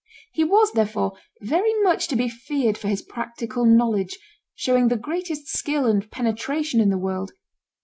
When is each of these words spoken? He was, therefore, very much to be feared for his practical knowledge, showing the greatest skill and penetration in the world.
He 0.33 0.43
was, 0.43 0.71
therefore, 0.71 1.13
very 1.43 1.75
much 1.83 2.07
to 2.07 2.15
be 2.15 2.27
feared 2.27 2.75
for 2.75 2.87
his 2.87 3.03
practical 3.03 3.65
knowledge, 3.65 4.17
showing 4.55 4.87
the 4.87 4.97
greatest 4.97 5.49
skill 5.49 5.85
and 5.85 6.09
penetration 6.09 6.79
in 6.81 6.89
the 6.89 6.97
world. 6.97 7.33